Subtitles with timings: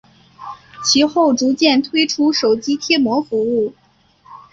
[0.83, 3.71] 其后逐渐推出手机贴膜服务。